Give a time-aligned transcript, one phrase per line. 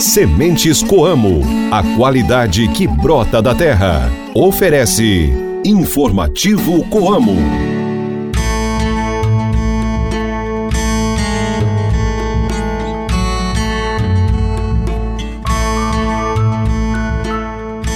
[0.00, 4.10] Sementes Coamo, a qualidade que brota da terra.
[4.34, 5.30] Oferece
[5.64, 7.36] Informativo Coamo.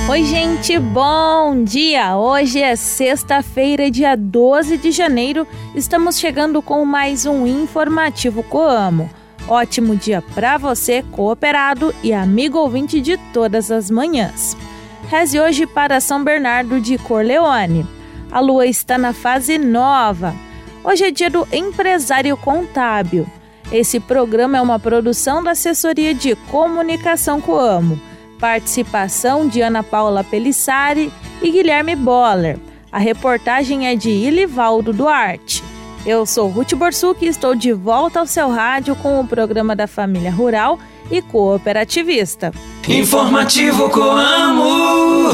[0.09, 2.17] Oi, gente, bom dia!
[2.17, 5.47] Hoje é sexta-feira, dia 12 de janeiro.
[5.75, 9.11] Estamos chegando com mais um informativo Coamo.
[9.49, 14.57] Ótimo dia para você, cooperado e amigo ouvinte de todas as manhãs.
[15.09, 17.87] Reze hoje para São Bernardo de Corleone.
[18.31, 20.35] A lua está na fase nova.
[20.83, 23.25] Hoje é dia do empresário contábil.
[23.71, 28.01] Esse programa é uma produção da Assessoria de Comunicação Coamo.
[28.41, 32.59] Participação de Ana Paula Pelissari e Guilherme Boller.
[32.91, 35.63] A reportagem é de Ilivaldo Duarte.
[36.07, 39.89] Eu sou Ruth Borsuk e estou de volta ao seu rádio com o programa da
[39.89, 40.79] Família Rural
[41.11, 42.53] e Cooperativista.
[42.87, 45.31] Informativo Coamo!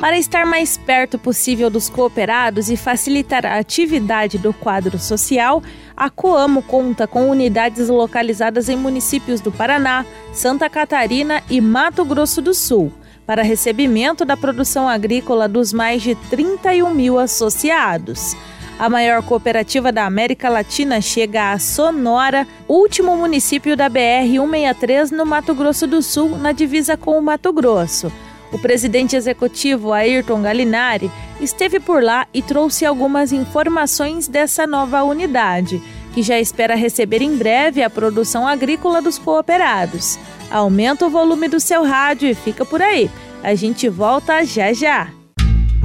[0.00, 5.62] Para estar mais perto possível dos cooperados e facilitar a atividade do quadro social,
[5.96, 12.42] a Coamo conta com unidades localizadas em municípios do Paraná, Santa Catarina e Mato Grosso
[12.42, 12.92] do Sul
[13.24, 18.36] para recebimento da produção agrícola dos mais de 31 mil associados.
[18.78, 25.54] A maior cooperativa da América Latina chega a Sonora, último município da BR-163 no Mato
[25.54, 28.12] Grosso do Sul, na divisa com o Mato Grosso.
[28.52, 31.10] O presidente executivo Ayrton Galinari
[31.40, 37.34] esteve por lá e trouxe algumas informações dessa nova unidade, que já espera receber em
[37.34, 40.18] breve a produção agrícola dos cooperados.
[40.50, 43.10] Aumenta o volume do seu rádio e fica por aí.
[43.42, 45.15] A gente volta já já.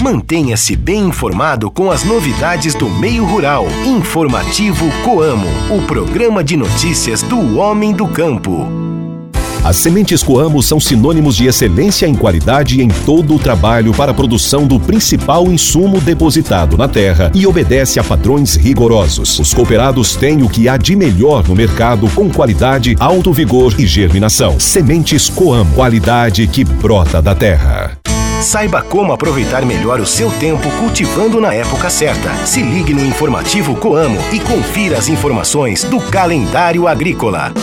[0.02, 3.68] Mantenha-se bem informado com as novidades do meio rural.
[3.86, 8.68] Informativo Coamo, o programa de notícias do homem do campo.
[9.64, 14.14] As sementes Coamo são sinônimos de excelência em qualidade em todo o trabalho para a
[14.16, 19.38] produção do principal insumo depositado na terra e obedece a padrões rigorosos.
[19.38, 23.86] Os cooperados têm o que há de melhor no mercado com qualidade, alto vigor e
[23.86, 24.60] germinação.
[24.60, 28.01] Sementes Coamo, qualidade que brota da terra.
[28.42, 32.34] Saiba como aproveitar melhor o seu tempo cultivando na época certa.
[32.44, 37.54] Se ligue no informativo Coamo e confira as informações do calendário agrícola.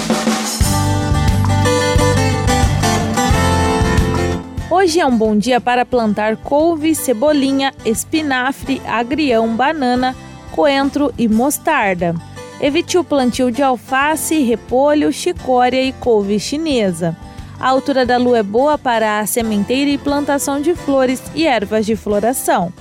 [4.71, 10.15] Hoje é um bom dia para plantar couve, cebolinha, espinafre, agrião, banana,
[10.53, 12.15] coentro e mostarda.
[12.61, 17.17] Evite o plantio de alface, repolho, chicória e couve chinesa.
[17.61, 21.85] A altura da lua é boa para a sementeira e plantação de flores e ervas
[21.85, 22.73] de floração.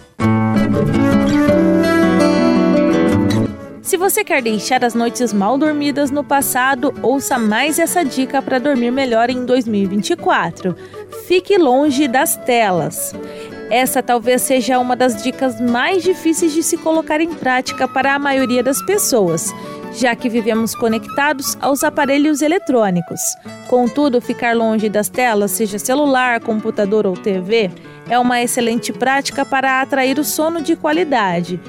[3.81, 8.59] Se você quer deixar as noites mal dormidas no passado, ouça mais essa dica para
[8.59, 10.75] dormir melhor em 2024.
[11.25, 13.15] Fique longe das telas.
[13.69, 18.19] Essa talvez seja uma das dicas mais difíceis de se colocar em prática para a
[18.19, 19.53] maioria das pessoas,
[19.97, 23.19] já que vivemos conectados aos aparelhos eletrônicos.
[23.67, 27.71] Contudo, ficar longe das telas, seja celular, computador ou TV,
[28.07, 31.59] é uma excelente prática para atrair o sono de qualidade.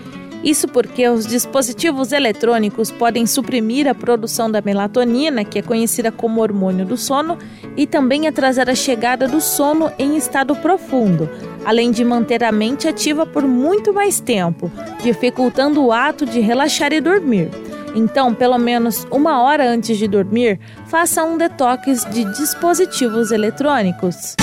[0.45, 6.41] Isso porque os dispositivos eletrônicos podem suprimir a produção da melatonina, que é conhecida como
[6.41, 7.39] hormônio do sono,
[7.77, 11.29] e também atrasar a chegada do sono em estado profundo,
[11.65, 14.71] além de manter a mente ativa por muito mais tempo,
[15.03, 17.49] dificultando o ato de relaxar e dormir.
[17.99, 24.37] Então, pelo menos uma hora antes de dormir, faça um detox de dispositivos eletrônicos.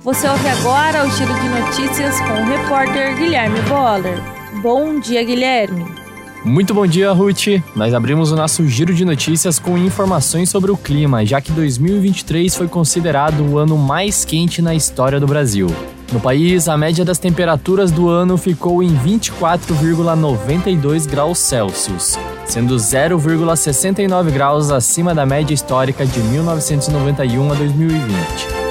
[0.00, 4.20] Você ouve agora o Giro de Notícias com o repórter Guilherme Boller.
[4.62, 6.03] Bom dia, Guilherme.
[6.44, 7.62] Muito bom dia, Ruth.
[7.74, 12.54] Nós abrimos o nosso giro de notícias com informações sobre o clima, já que 2023
[12.54, 15.68] foi considerado o ano mais quente na história do Brasil.
[16.12, 24.30] No país, a média das temperaturas do ano ficou em 24,92 graus Celsius, sendo 0,69
[24.30, 28.12] graus acima da média histórica de 1991 a 2020.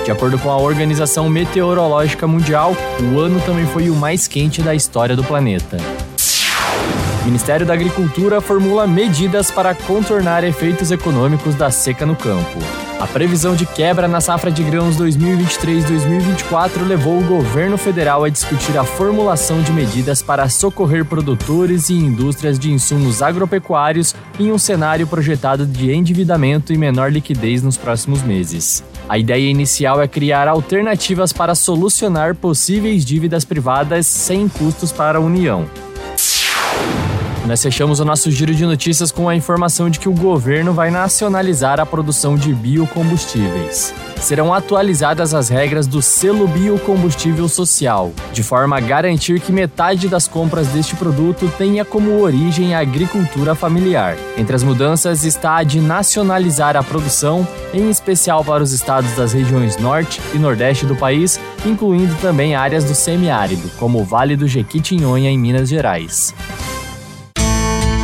[0.06, 4.76] De acordo com a Organização Meteorológica Mundial, o ano também foi o mais quente da
[4.76, 5.78] história do planeta.
[7.24, 12.60] O Ministério da Agricultura formula medidas para contornar efeitos econômicos da seca no campo.
[13.00, 18.78] A previsão de quebra na safra de grãos 2023-2024 levou o governo federal a discutir
[18.78, 25.08] a formulação de medidas para socorrer produtores e indústrias de insumos agropecuários em um cenário
[25.08, 28.84] projetado de endividamento e menor liquidez nos próximos meses.
[29.08, 35.22] A ideia inicial é criar alternativas para solucionar possíveis dívidas privadas sem custos para a
[35.22, 35.66] União.
[37.46, 40.90] Nós fechamos o nosso giro de notícias com a informação de que o governo vai
[40.90, 43.94] nacionalizar a produção de biocombustíveis.
[44.22, 50.26] Serão atualizadas as regras do selo biocombustível social, de forma a garantir que metade das
[50.26, 54.16] compras deste produto tenha como origem a agricultura familiar.
[54.38, 59.34] Entre as mudanças está a de nacionalizar a produção, em especial para os estados das
[59.34, 64.48] regiões norte e nordeste do país, incluindo também áreas do semiárido, como o Vale do
[64.48, 66.34] Jequitinhonha em Minas Gerais.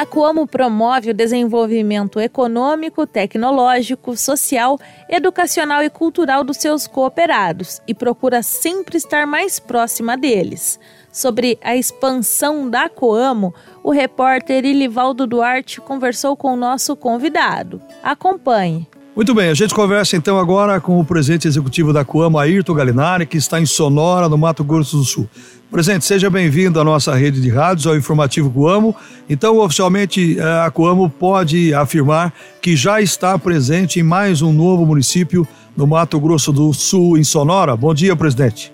[0.00, 4.78] A Coamo promove o desenvolvimento econômico, tecnológico, social,
[5.10, 10.80] educacional e cultural dos seus cooperados e procura sempre estar mais próxima deles
[11.12, 13.54] sobre a expansão da Coamo,
[13.84, 17.78] o repórter Ilivaldo Duarte conversou com o nosso convidado.
[18.02, 18.88] Acompanhe.
[19.14, 23.26] Muito bem, a gente conversa então agora com o presidente executivo da Coamo, Ayrton Galinari,
[23.26, 25.28] que está em Sonora, no Mato Grosso do Sul.
[25.70, 28.92] Presidente, seja bem-vindo à nossa rede de rádios, ao Informativo Coamo.
[29.28, 34.84] Então, oficialmente, eh, a Coamo pode afirmar que já está presente em mais um novo
[34.84, 35.46] município
[35.76, 37.76] no Mato Grosso do Sul, em Sonora.
[37.76, 38.72] Bom dia, presidente.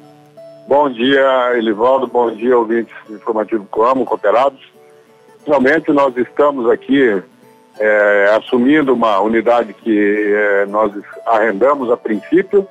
[0.67, 2.07] Bom dia, Elivaldo.
[2.07, 4.61] Bom dia, ouvintes do Informativo Coamo, cooperados.
[5.45, 7.23] Finalmente, nós estamos aqui
[7.79, 10.93] é, assumindo uma unidade que é, nós
[11.27, 12.67] arrendamos a princípio,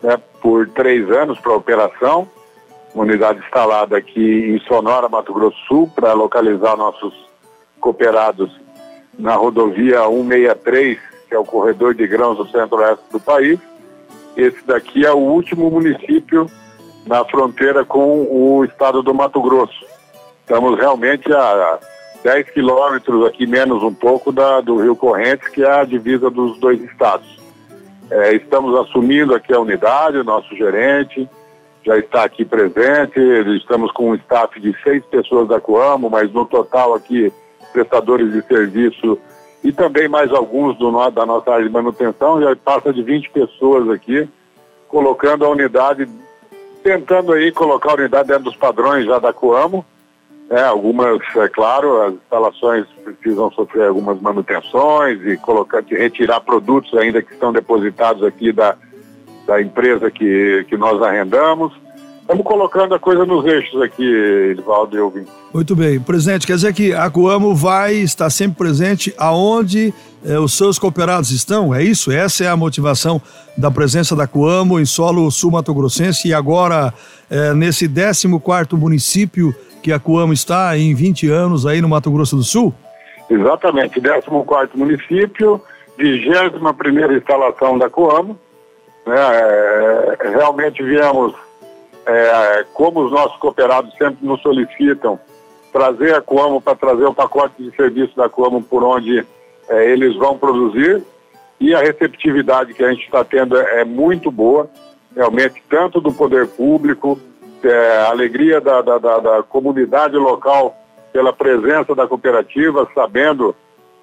[0.00, 2.28] né, por três anos para operação.
[2.94, 7.14] Uma unidade instalada aqui em Sonora, Mato Grosso Sul, para localizar nossos
[7.78, 8.50] cooperados
[9.16, 10.98] na rodovia 163,
[11.28, 13.60] que é o corredor de grãos do centro-oeste do país.
[14.36, 16.46] Esse daqui é o último município
[17.06, 19.84] na fronteira com o estado do Mato Grosso.
[20.40, 21.78] Estamos realmente a
[22.24, 26.58] 10 quilômetros aqui, menos um pouco, da, do Rio Correntes, que é a divisa dos
[26.58, 27.38] dois estados.
[28.10, 31.28] É, estamos assumindo aqui a unidade, o nosso gerente
[31.84, 33.18] já está aqui presente,
[33.56, 37.32] estamos com um staff de seis pessoas da Coamo, mas no total aqui
[37.72, 39.18] prestadores de serviço
[39.62, 43.88] e também mais alguns do, da nossa área de manutenção, já passa de 20 pessoas
[43.90, 44.28] aqui,
[44.88, 46.08] colocando a unidade
[46.82, 49.84] tentando aí colocar a unidade dentro dos padrões já da Coamo.
[50.48, 57.22] É, algumas, é claro, as instalações precisam sofrer algumas manutenções e colocar, retirar produtos ainda
[57.22, 58.76] que estão depositados aqui da,
[59.46, 61.72] da empresa que, que nós arrendamos.
[62.20, 64.04] Estamos colocando a coisa nos eixos aqui,
[64.52, 65.26] Edvaldo e Elvin.
[65.52, 65.98] Muito bem.
[65.98, 69.92] Presidente, quer dizer que a Coamo vai estar sempre presente aonde
[70.24, 71.74] eh, os seus cooperados estão?
[71.74, 72.12] É isso?
[72.12, 73.20] Essa é a motivação
[73.58, 76.94] da presença da Coamo em solo sul-mato-grossense e agora
[77.28, 79.52] eh, nesse 14º município
[79.82, 82.72] que a Coamo está em 20 anos aí no Mato Grosso do Sul?
[83.28, 85.60] Exatamente, 14º município,
[85.98, 88.38] 21ª instalação da Coamo.
[89.06, 89.16] Né?
[89.16, 91.34] É, realmente viemos
[92.06, 95.18] é, como os nossos cooperados sempre nos solicitam,
[95.72, 99.24] trazer a Coamo para trazer o pacote de serviço da Coamo por onde
[99.68, 101.02] é, eles vão produzir
[101.60, 104.68] e a receptividade que a gente está tendo é, é, muito boa,
[105.14, 107.20] realmente, tanto do poder público,
[107.62, 110.74] é, a alegria da, da, da, da comunidade local
[111.12, 113.54] pela presença da cooperativa, sabendo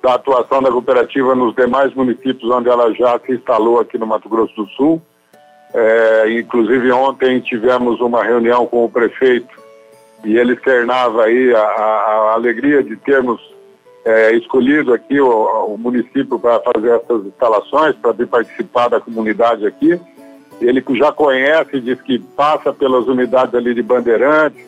[0.02, 4.30] da atuação da cooperativa nos demais municípios onde ela já se instalou aqui no Mato
[4.30, 5.02] Grosso do Sul.
[5.74, 9.60] É, inclusive ontem tivemos uma reunião com o prefeito
[10.24, 13.40] e ele externava aí a, a, a alegria de termos
[14.06, 19.66] é, escolhido aqui o, o município para fazer essas instalações, para vir participar da comunidade
[19.66, 20.00] aqui.
[20.62, 24.66] Ele já conhece, diz que passa pelas unidades ali de Bandeirantes,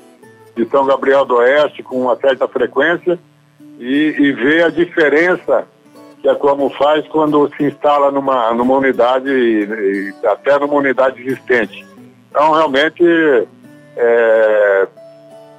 [0.56, 3.18] de São Gabriel do Oeste com uma certa frequência
[3.80, 5.66] e, e vê a diferença
[6.22, 9.64] que a Como faz quando se instala numa, numa unidade, e,
[10.22, 11.86] e até numa unidade existente.
[12.30, 13.02] Então, realmente,
[13.96, 14.88] é,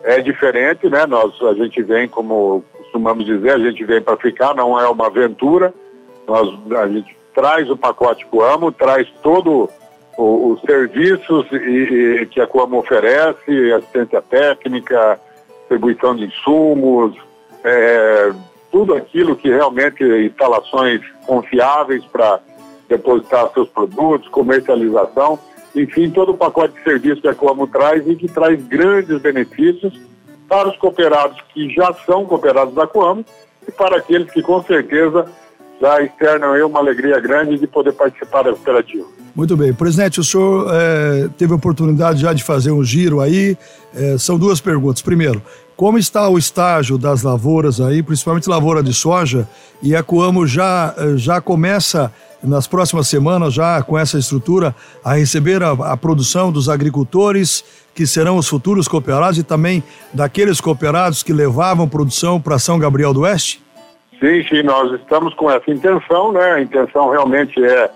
[0.05, 1.07] é diferente, né?
[1.07, 5.07] Nós, a gente vem, como costumamos dizer, a gente vem para ficar, não é uma
[5.07, 5.73] aventura.
[6.27, 9.69] Nós, a gente traz o pacote Coamo, traz todo
[10.19, 15.19] os serviços e, e, que a Coamo oferece, assistência técnica,
[15.61, 17.17] distribuição de insumos,
[17.65, 18.33] é,
[18.71, 22.41] tudo aquilo que realmente instalações confiáveis para
[22.89, 25.39] depositar seus produtos, comercialização,
[25.75, 29.99] enfim, todo o pacote de serviços que a Coamo traz e que traz grandes benefícios
[30.49, 33.25] para os cooperados que já são cooperados da Coamo
[33.67, 35.31] e para aqueles que com certeza
[35.81, 39.07] já externam eu uma alegria grande de poder participar da cooperativa.
[39.35, 39.73] Muito bem.
[39.73, 43.57] Presidente, o senhor é, teve a oportunidade já de fazer um giro aí.
[43.95, 45.01] É, são duas perguntas.
[45.01, 45.41] Primeiro,
[45.77, 49.49] como está o estágio das lavouras aí, principalmente lavoura de soja?
[49.83, 55.63] E a Coamo já, já começa nas próximas semanas, já com essa estrutura, a receber
[55.63, 59.83] a, a produção dos agricultores que serão os futuros cooperados e também
[60.13, 63.63] daqueles cooperados que levavam produção para São Gabriel do Oeste?
[64.21, 66.53] Sim, sim, nós estamos com essa intenção, né?
[66.53, 67.91] A intenção realmente é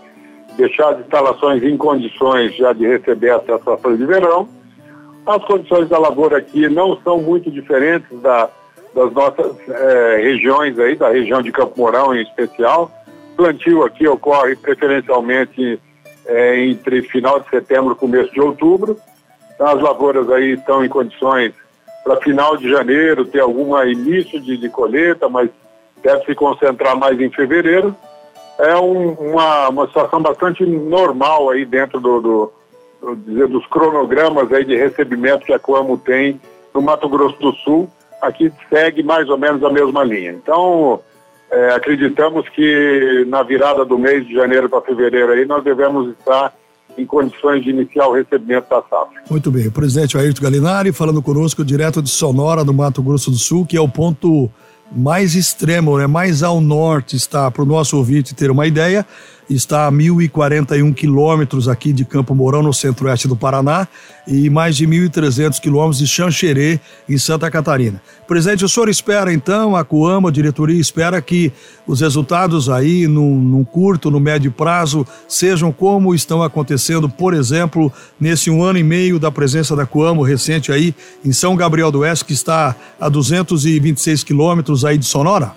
[0.57, 4.49] deixar as instalações em condições já de receber as safra de verão.
[5.27, 8.49] As condições da lavoura aqui não são muito diferentes da,
[8.95, 12.91] das nossas é, regiões aí, da região de Campo Mourão em especial.
[13.37, 15.79] Plantio aqui ocorre preferencialmente
[16.25, 18.97] é, entre final de setembro e começo de outubro.
[19.55, 21.53] Então as lavouras aí estão em condições
[22.03, 25.51] para final de janeiro ter algum início de, de colheita, mas
[26.05, 27.97] deve se concentrar mais em fevereiro
[28.59, 32.53] é um, uma, uma situação bastante normal aí dentro do, do,
[33.01, 36.41] do dizer, dos cronogramas aí de recebimento que a Coamo tem
[36.73, 37.91] no Mato Grosso do Sul.
[38.23, 40.31] Aqui segue mais ou menos a mesma linha.
[40.33, 41.01] Então,
[41.51, 46.55] é, acreditamos que na virada do mês de janeiro para fevereiro aí nós devemos estar
[46.97, 49.21] em condições de iniciar o recebimento da safra.
[49.29, 49.67] Muito bem.
[49.67, 53.77] O presidente Ayrton Galinari falando conosco direto de Sonora, no Mato Grosso do Sul, que
[53.77, 54.49] é o ponto
[54.93, 59.07] mais extremo, né, mais ao norte está, para o nosso ouvinte ter uma ideia,
[59.49, 63.87] está a 1.041 quilômetros aqui de Campo Mourão, no centro-oeste do Paraná,
[64.27, 68.01] e mais de 1.300 quilômetros de Xanxerê, em Santa Catarina.
[68.27, 71.53] Presidente, o senhor espera então, a Coama, a diretoria, espera que
[71.87, 78.51] os resultados aí, num, curto, no médio prazo, sejam como estão acontecendo, por exemplo, nesse
[78.51, 82.25] um ano e meio da presença da Coamo recente aí em São Gabriel do Oeste,
[82.25, 85.53] que está a 226 quilômetros aí de Sonora?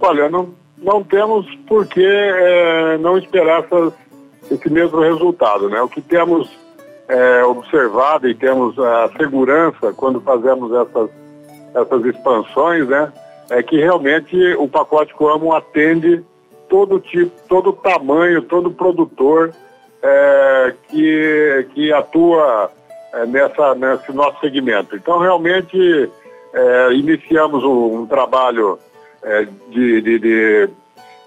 [0.00, 3.64] Olha, não, não temos por que é, não esperar
[4.50, 5.68] esse mesmo resultado.
[5.68, 5.80] Né?
[5.82, 6.50] O que temos
[7.08, 11.10] é, observado e temos a segurança quando fazemos essas,
[11.74, 13.12] essas expansões, né,
[13.50, 16.22] é que realmente o pacote Coamo atende
[16.68, 19.52] todo tipo, todo tamanho, todo produtor
[20.02, 22.70] é, que, que atua
[23.14, 24.94] é, nessa, nesse nosso segmento.
[24.94, 26.10] Então, realmente,
[26.52, 28.78] é, iniciamos um, um trabalho
[29.22, 30.68] é, de, de, de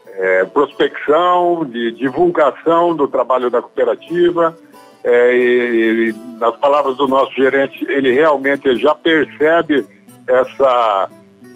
[0.08, 4.58] é, prospecção, de divulgação do trabalho da cooperativa.
[5.04, 9.86] É, e, e, nas palavras do nosso gerente, ele realmente já percebe
[10.28, 11.10] essa,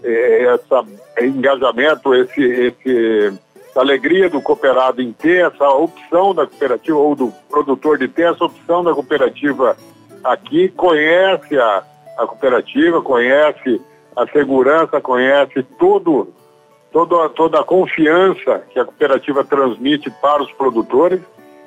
[0.04, 0.84] é, essa
[1.22, 3.40] engajamento, esse, esse,
[3.70, 8.34] essa alegria do cooperado em ter essa opção da cooperativa ou do produtor de ter
[8.34, 9.78] essa opção da cooperativa
[10.24, 11.84] aqui, conhece a,
[12.18, 13.80] a cooperativa, conhece
[14.16, 16.34] a segurança, conhece tudo,
[16.92, 21.20] toda, a confiança que a cooperativa transmite para os produtores.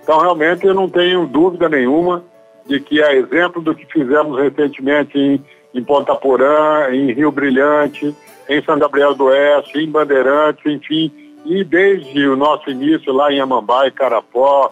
[0.02, 2.25] Então, realmente, eu não tenho dúvida nenhuma
[2.67, 8.14] de que, a exemplo do que fizemos recentemente em, em Ponta Porã, em Rio Brilhante,
[8.49, 11.12] em São Gabriel do Oeste, em Bandeirantes, enfim,
[11.45, 14.71] e desde o nosso início lá em Amambai, Carapó,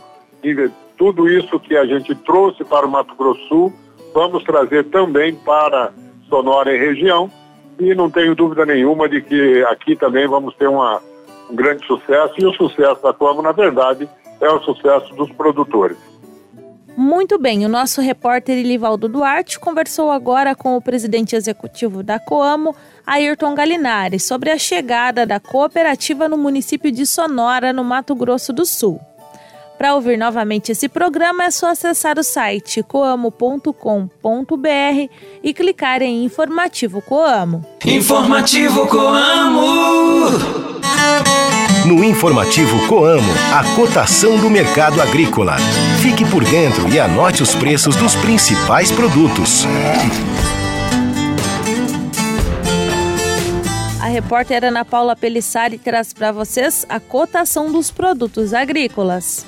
[0.96, 3.72] tudo isso que a gente trouxe para o Mato Grosso Sul,
[4.14, 5.92] vamos trazer também para
[6.28, 7.30] Sonora e região,
[7.78, 11.00] e não tenho dúvida nenhuma de que aqui também vamos ter uma,
[11.50, 14.08] um grande sucesso e o sucesso da Coamo, na verdade,
[14.40, 15.96] é o sucesso dos produtores.
[16.96, 22.74] Muito bem, o nosso repórter Ilivaldo Duarte conversou agora com o presidente executivo da Coamo,
[23.06, 28.64] Ayrton Galinari, sobre a chegada da cooperativa no município de Sonora, no Mato Grosso do
[28.64, 28.98] Sul.
[29.78, 33.70] Para ouvir novamente esse programa é só acessar o site coamo.com.br
[35.42, 37.64] e clicar em Informativo Coamo.
[37.84, 40.30] Informativo Coamo.
[41.84, 45.56] No Informativo Coamo, a cotação do mercado agrícola.
[46.00, 49.66] Fique por dentro e anote os preços dos principais produtos.
[54.00, 59.44] A repórter Ana Paula Pelissari traz para vocês a cotação dos produtos agrícolas.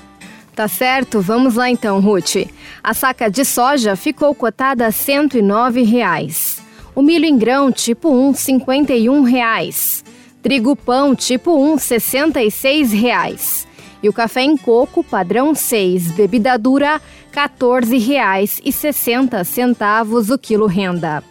[0.58, 2.48] Tá certo, vamos lá então, Ruth.
[2.82, 6.60] A saca de soja ficou cotada a 109 reais.
[6.96, 10.02] O milho em grão tipo 1, 51 reais.
[10.42, 13.68] Trigo pão tipo 1, 66 reais.
[14.02, 17.00] E o café em coco padrão 6, bebida dura,
[17.32, 21.22] R$ 14,60 o quilo renda.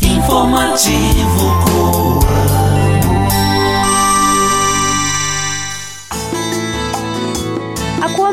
[0.00, 0.94] Informativo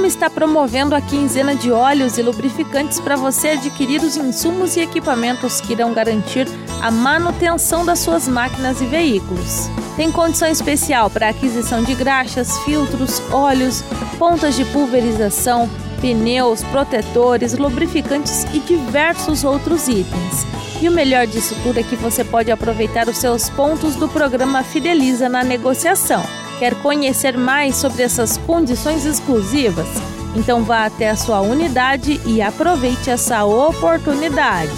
[0.06, 5.62] está promovendo a quinzena de óleos e lubrificantes para você adquirir os insumos e equipamentos
[5.62, 6.48] que irão garantir
[6.82, 9.70] a manutenção das suas máquinas e veículos.
[9.96, 13.84] Tem condição especial para aquisição de graxas, filtros, óleos,
[14.18, 20.46] pontas de pulverização, pneus, protetores, lubrificantes e diversos outros itens.
[20.82, 24.64] E o melhor disso tudo é que você pode aproveitar os seus pontos do programa
[24.64, 26.41] Fideliza na negociação.
[26.62, 29.88] Quer conhecer mais sobre essas condições exclusivas?
[30.36, 34.70] Então vá até a sua unidade e aproveite essa oportunidade.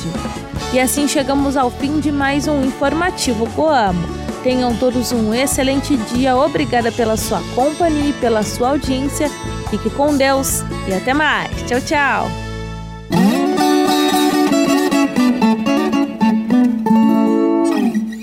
[0.72, 4.02] E assim chegamos ao fim de mais um informativo Coamo.
[4.44, 6.38] Tenham todos um excelente dia.
[6.38, 9.30] Obrigada pela sua companhia e pela sua audiência.
[9.70, 11.52] Fique com Deus e até mais.
[11.63, 12.52] Tchau, tchau.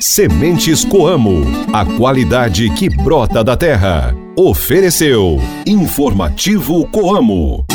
[0.02, 1.42] Sementes Coamo,
[1.75, 4.16] a qualidade que brota da terra.
[4.35, 7.66] Ofereceu Informativo Coamo.